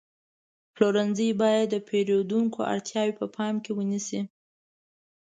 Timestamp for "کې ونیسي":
3.63-4.21